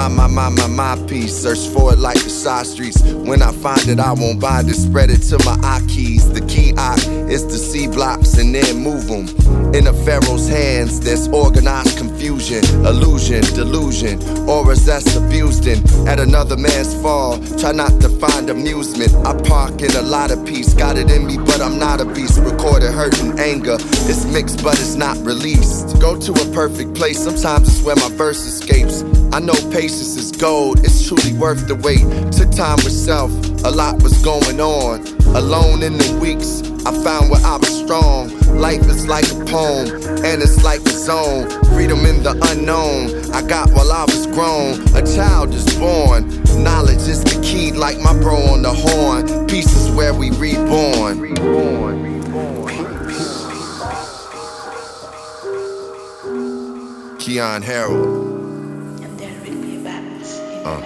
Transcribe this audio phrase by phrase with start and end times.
[0.00, 1.42] My, my, my, my, my piece.
[1.42, 3.02] Search for it like the side streets.
[3.02, 4.76] When I find it, I won't bind it.
[4.76, 6.26] Spread it to my eye keys.
[6.32, 6.94] The key I
[7.28, 9.28] is to see blocks and then move them.
[9.74, 15.86] In a pharaoh's hands, there's organized confusion, illusion, delusion, auras that's abused in.
[16.08, 19.14] At another man's fall, try not to find amusement.
[19.26, 20.72] I park in a lot of peace.
[20.72, 22.40] Got it in me, but I'm not a beast.
[22.40, 23.76] Recorded hurt and anger.
[24.08, 26.00] It's mixed, but it's not released.
[26.00, 27.22] Go to a perfect place.
[27.22, 29.04] Sometimes it's where my verse escapes.
[29.32, 32.02] I know patience is gold, it's truly worth the wait.
[32.32, 33.30] Took time with self,
[33.64, 35.06] a lot was going on.
[35.36, 38.36] Alone in the weeks, I found where I was strong.
[38.58, 39.86] Life is like a poem,
[40.24, 41.48] and it's like a zone.
[41.66, 44.82] Freedom in the unknown, I got while I was grown.
[44.96, 46.28] A child is born,
[46.62, 49.46] knowledge is the key, like my bro on the horn.
[49.46, 51.20] Peace is where we reborn.
[51.20, 52.20] reborn.
[57.20, 58.19] Keyon Harrold.
[60.70, 60.80] Uh.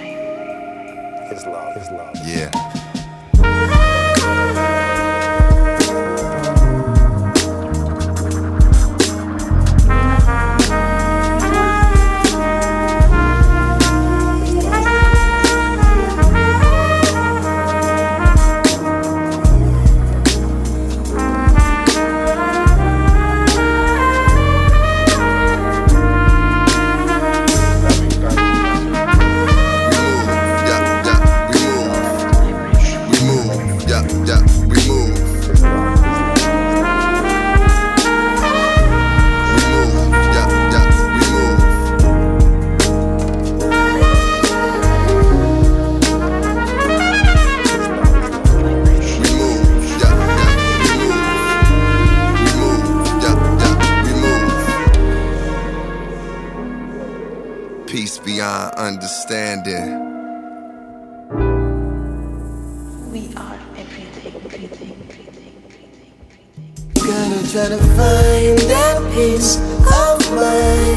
[1.29, 2.15] His love, his love.
[2.25, 2.74] Yeah.
[58.25, 59.99] Beyond understanding.
[63.11, 66.13] We are everything, everything, everything, everything,
[66.91, 67.05] everything.
[67.05, 69.57] Gonna try to find that peace
[70.01, 70.94] of mind.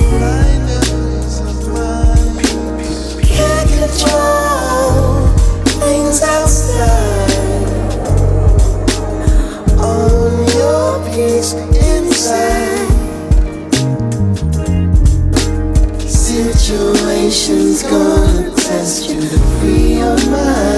[17.82, 20.77] Gonna test you to free your mind.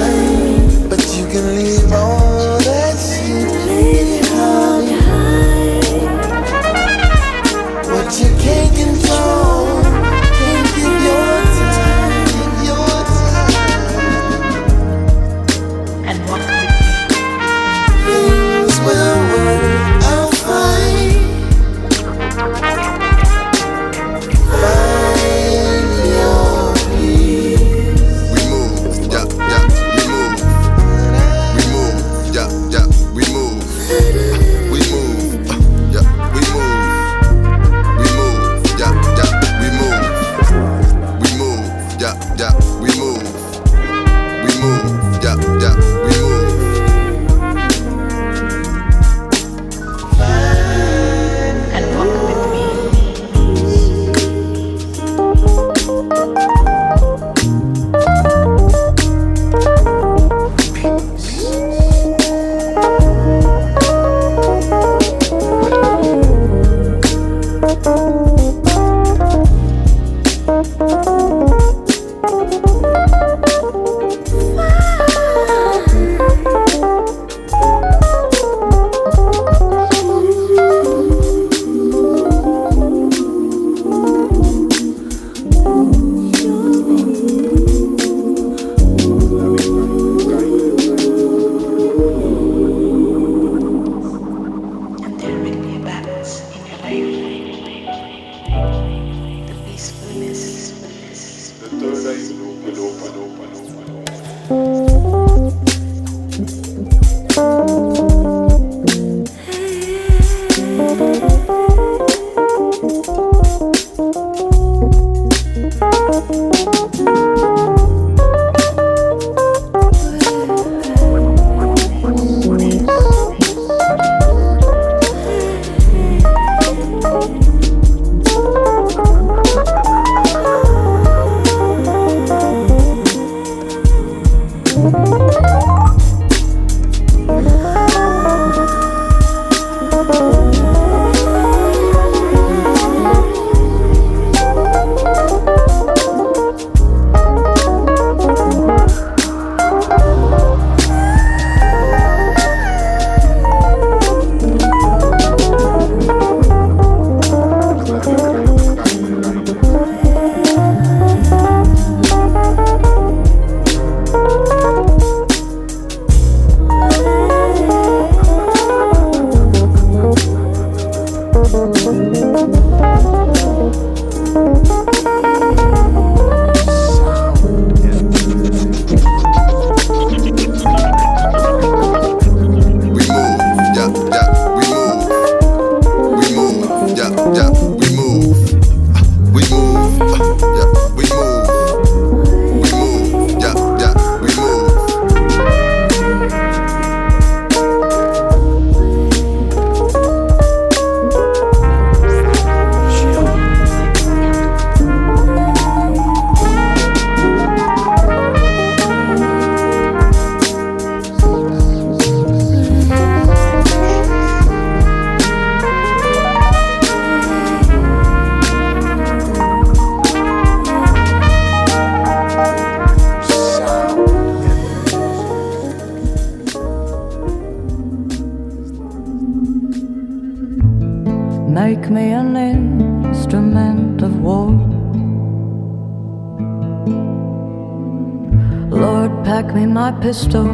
[240.12, 240.49] Me my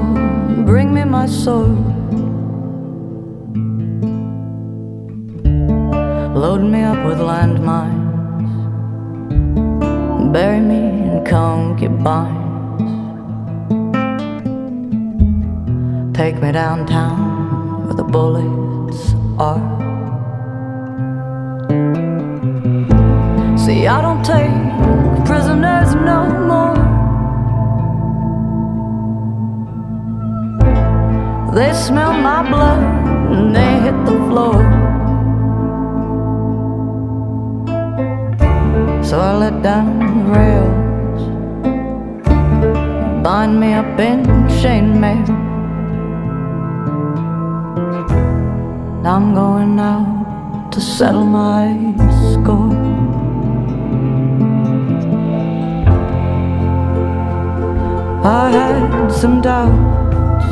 [58.57, 60.47] had some doubts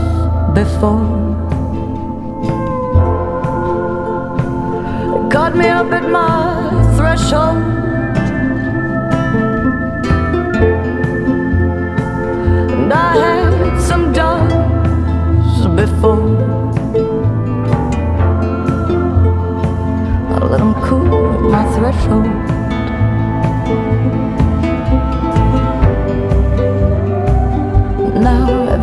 [0.58, 1.06] before.
[5.32, 6.36] Caught me up at my
[6.96, 7.62] threshold.
[12.74, 16.26] And I had some doubts before.
[20.32, 22.43] I let them cool at my threshold.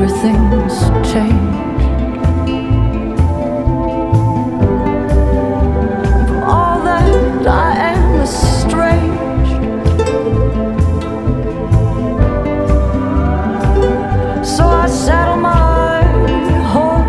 [0.04, 0.80] Everything's
[1.12, 1.84] changed.
[6.28, 9.62] From all that I am estranged.
[14.44, 16.02] So I saddle my
[16.74, 17.08] horse.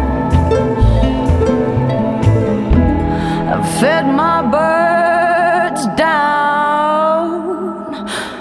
[3.52, 7.28] I've fed my birds down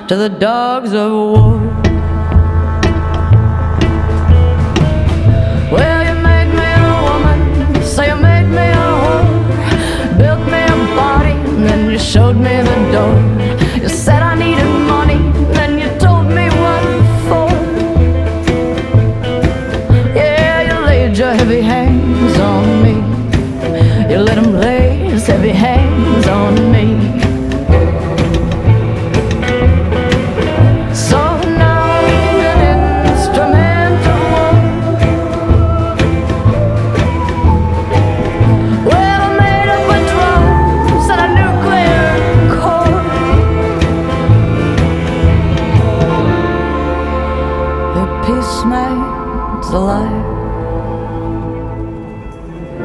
[0.09, 1.40] to the dogs of war.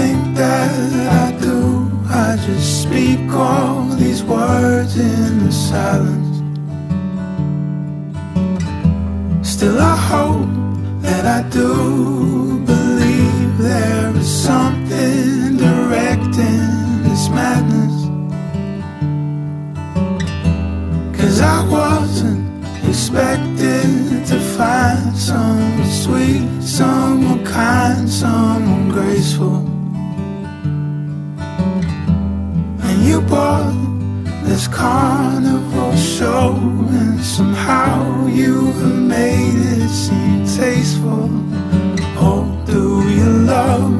[0.00, 0.72] think that
[1.24, 1.58] I do.
[2.08, 6.36] I just speak all these words in the silence.
[9.52, 10.52] Still, I hope
[11.06, 11.70] that I do
[12.72, 16.68] believe there is something directing
[17.06, 17.96] this madness.
[21.18, 22.42] Cause I wasn't
[22.88, 29.69] expecting to find some sweet, someone kind, someone graceful.
[33.30, 33.72] bought
[34.42, 36.52] this carnival show,
[36.98, 41.30] and somehow you have made it seem tasteful.
[42.18, 43.99] Oh, do you love?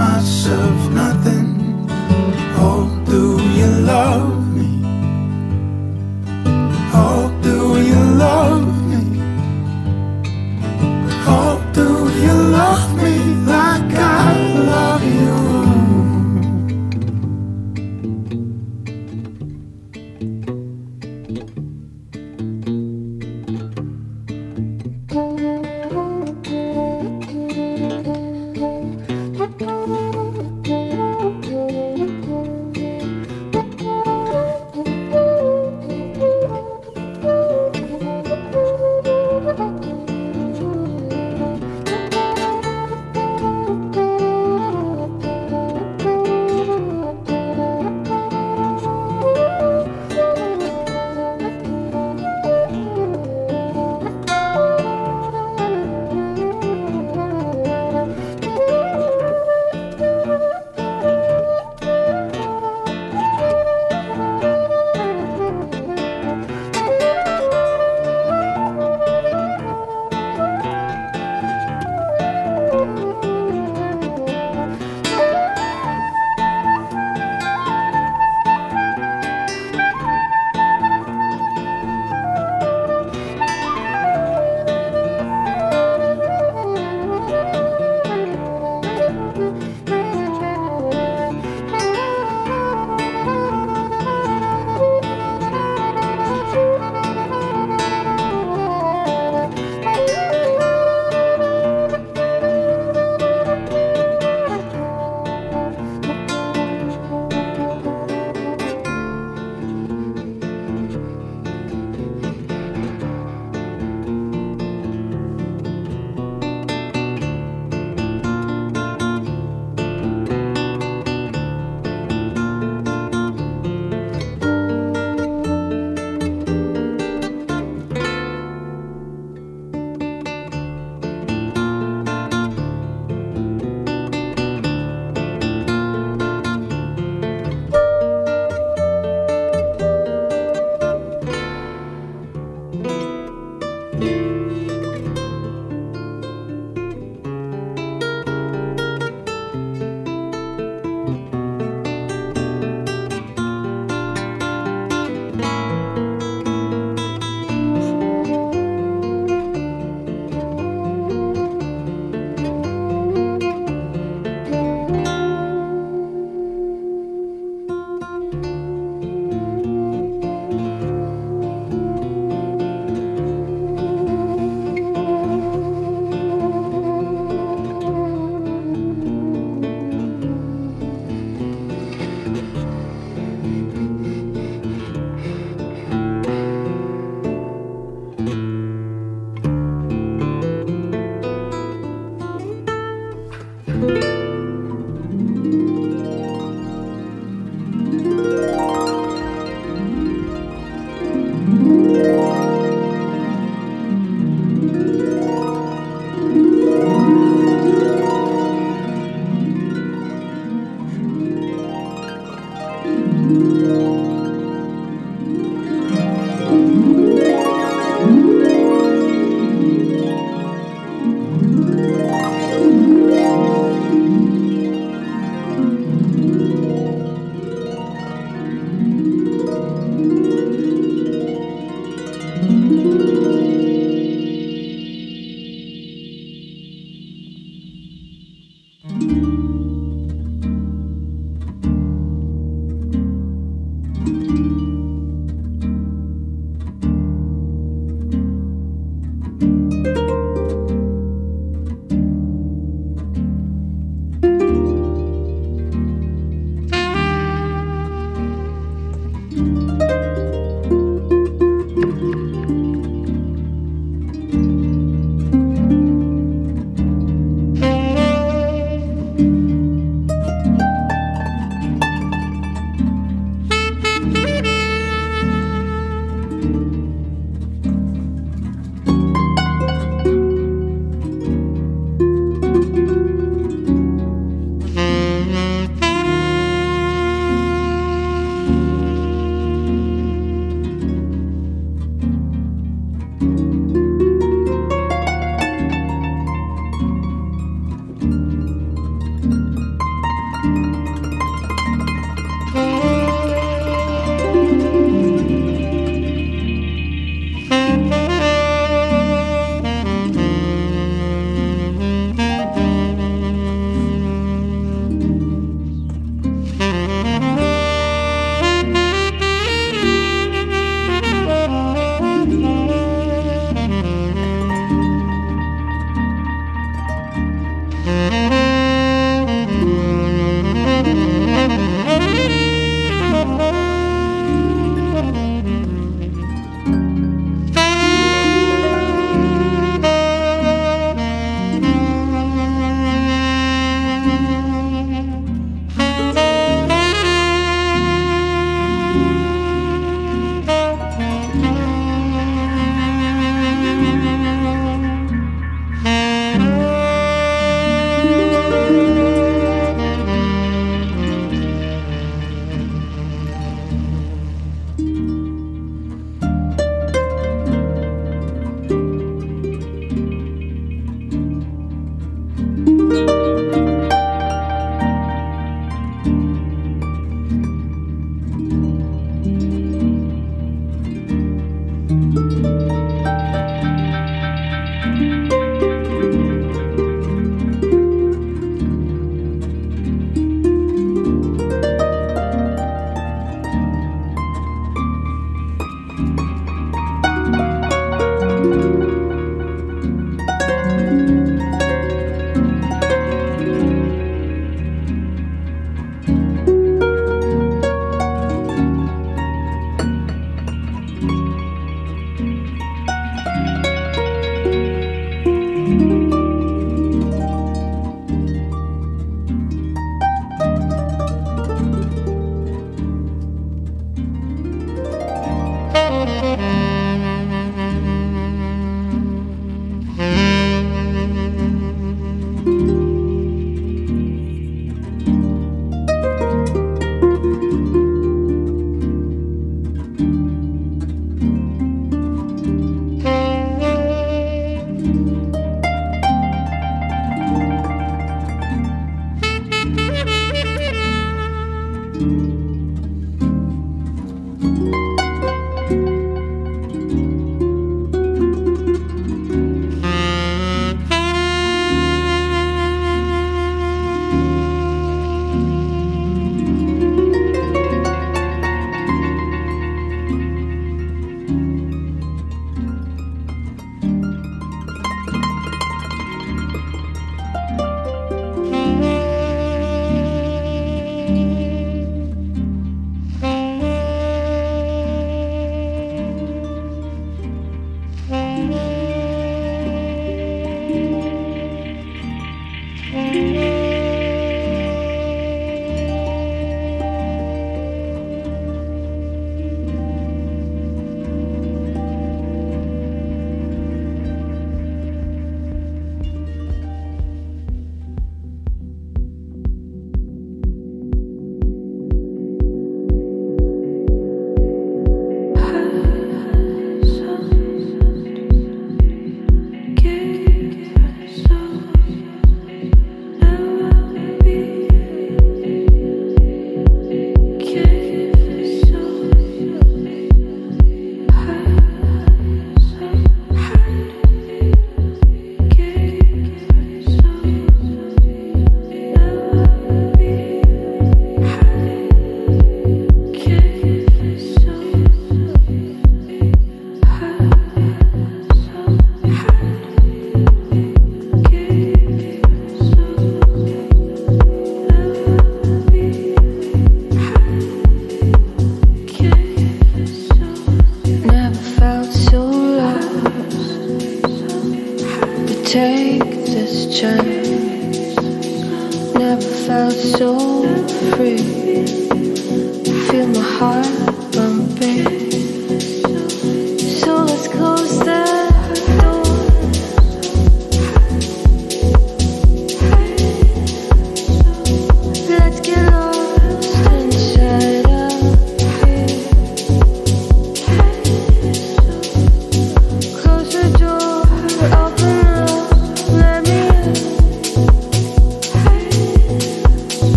[0.00, 1.49] myself nothing.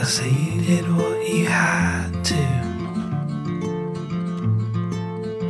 [0.00, 2.34] I say you did what you had to.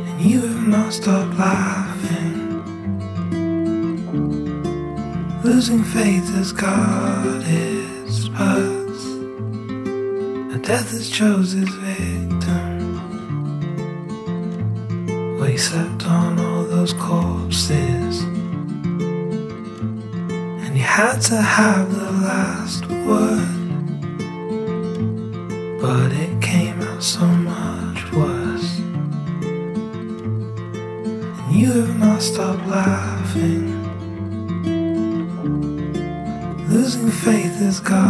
[0.07, 2.59] And you have not stopped laughing.
[5.41, 9.05] Losing faith has got its parts.
[10.51, 12.99] And death has chose its victim.
[15.39, 18.23] We slept on all those corpses.
[20.65, 23.50] And you had to have the last word.
[32.21, 33.65] stop laughing.
[36.69, 38.00] Losing faith is gone.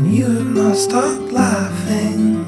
[0.00, 2.42] and you have not stopped laughing.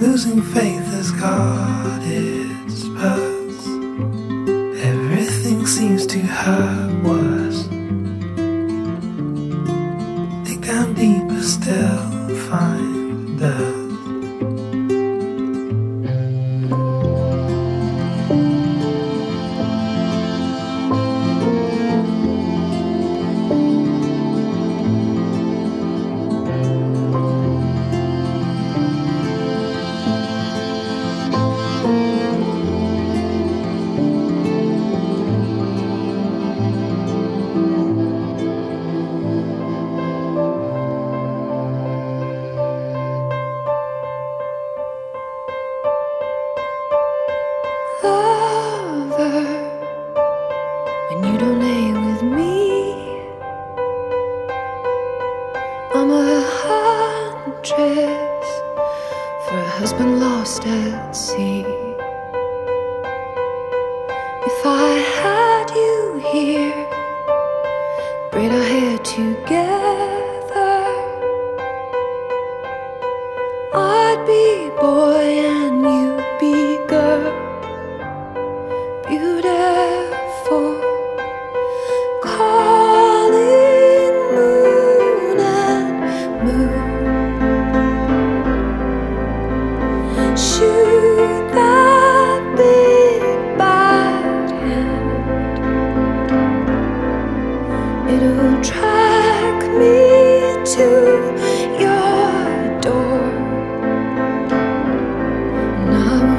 [0.00, 3.66] Losing faith has got its purpose.
[4.84, 6.95] Everything seems to have.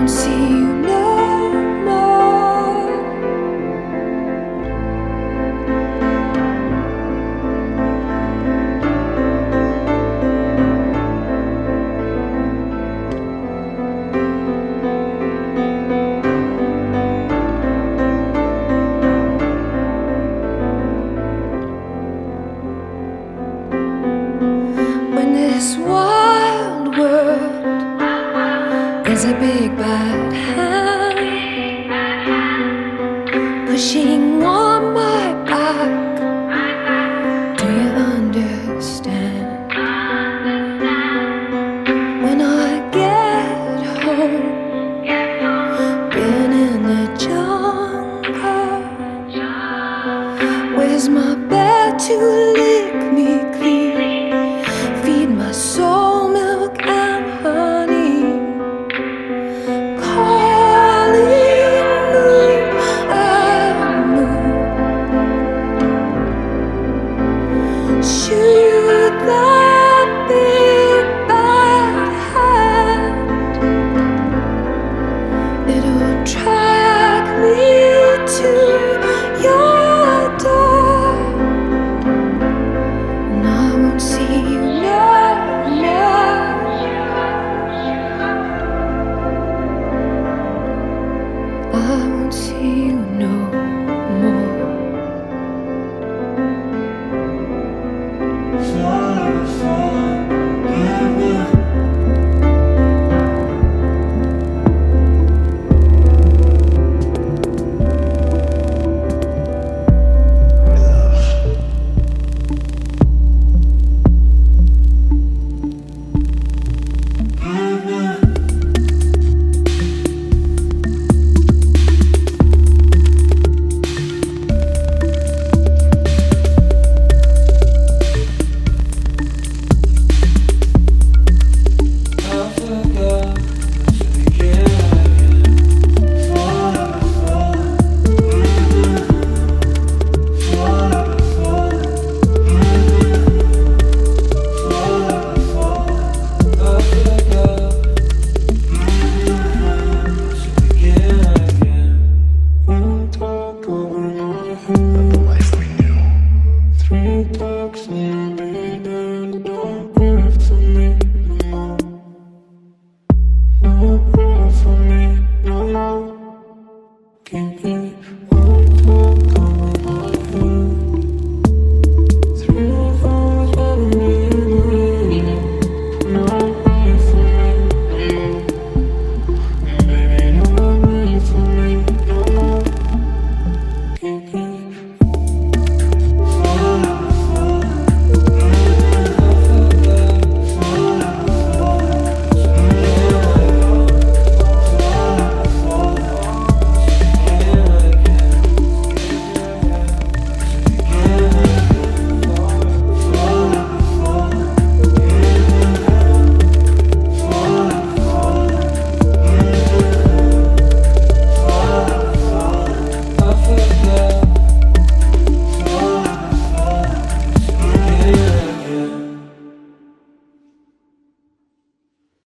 [0.08, 0.37] see